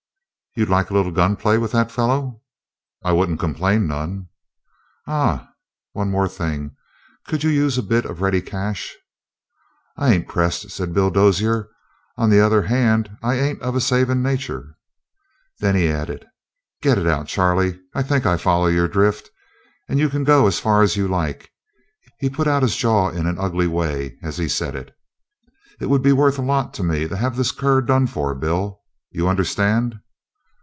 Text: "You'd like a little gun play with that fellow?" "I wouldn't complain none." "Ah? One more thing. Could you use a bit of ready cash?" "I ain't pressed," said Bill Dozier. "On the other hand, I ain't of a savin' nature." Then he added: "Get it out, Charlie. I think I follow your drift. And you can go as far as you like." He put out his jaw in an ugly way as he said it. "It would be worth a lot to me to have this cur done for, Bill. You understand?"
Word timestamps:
"You'd 0.53 0.67
like 0.67 0.89
a 0.89 0.93
little 0.93 1.13
gun 1.13 1.37
play 1.37 1.57
with 1.57 1.71
that 1.71 1.93
fellow?" 1.93 2.41
"I 3.05 3.13
wouldn't 3.13 3.39
complain 3.39 3.87
none." 3.87 4.27
"Ah? 5.07 5.47
One 5.93 6.11
more 6.11 6.27
thing. 6.27 6.75
Could 7.25 7.45
you 7.45 7.49
use 7.49 7.77
a 7.77 7.81
bit 7.81 8.03
of 8.03 8.19
ready 8.19 8.41
cash?" 8.41 8.93
"I 9.95 10.11
ain't 10.11 10.27
pressed," 10.27 10.69
said 10.69 10.93
Bill 10.93 11.09
Dozier. 11.09 11.69
"On 12.17 12.29
the 12.29 12.41
other 12.41 12.63
hand, 12.63 13.15
I 13.23 13.35
ain't 13.35 13.61
of 13.61 13.77
a 13.77 13.79
savin' 13.79 14.21
nature." 14.21 14.75
Then 15.59 15.73
he 15.73 15.87
added: 15.87 16.25
"Get 16.81 16.97
it 16.97 17.07
out, 17.07 17.27
Charlie. 17.27 17.79
I 17.95 18.03
think 18.03 18.25
I 18.25 18.35
follow 18.35 18.65
your 18.67 18.89
drift. 18.89 19.29
And 19.87 19.99
you 19.99 20.09
can 20.09 20.25
go 20.25 20.47
as 20.47 20.59
far 20.59 20.81
as 20.83 20.97
you 20.97 21.07
like." 21.07 21.49
He 22.19 22.29
put 22.29 22.49
out 22.49 22.61
his 22.61 22.75
jaw 22.75 23.07
in 23.07 23.25
an 23.25 23.39
ugly 23.39 23.67
way 23.67 24.17
as 24.21 24.37
he 24.37 24.49
said 24.49 24.75
it. 24.75 24.93
"It 25.79 25.85
would 25.85 26.01
be 26.03 26.11
worth 26.11 26.37
a 26.37 26.41
lot 26.41 26.73
to 26.73 26.83
me 26.83 27.07
to 27.07 27.15
have 27.15 27.37
this 27.37 27.53
cur 27.53 27.79
done 27.79 28.05
for, 28.05 28.35
Bill. 28.35 28.81
You 29.11 29.29
understand?" 29.29 29.97